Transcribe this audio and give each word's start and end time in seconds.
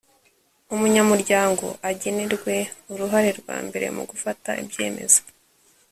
umunyamuryango 0.73 1.65
agenerwe 1.89 2.55
uruhare 2.91 3.29
rwa 3.39 3.57
mbere 3.67 3.87
mu 3.95 4.03
gufata 4.09 4.49
ibyemezo 4.63 5.21